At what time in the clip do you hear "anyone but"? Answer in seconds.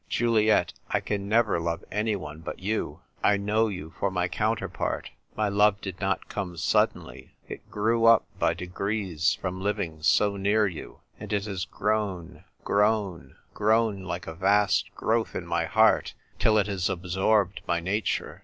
1.91-2.57